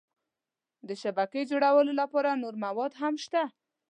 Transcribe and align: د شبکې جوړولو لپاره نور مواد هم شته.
د 0.87 0.89
شبکې 1.01 1.41
جوړولو 1.51 1.93
لپاره 2.01 2.39
نور 2.43 2.55
مواد 2.65 2.91
هم 3.01 3.13
شته. 3.23 3.43